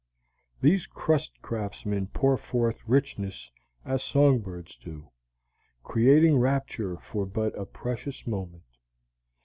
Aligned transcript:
These 0.61 0.87
crust 0.87 1.39
craftsmen 1.43 2.07
pour 2.07 2.35
forth 2.35 2.79
richness 2.87 3.51
as 3.85 4.01
song 4.01 4.39
birds 4.39 4.75
do, 4.75 5.11
creating 5.83 6.37
rapture 6.39 6.97
for 6.97 7.27
but 7.27 7.55
a 7.55 7.65
precious 7.67 8.25
moment. 8.25 8.63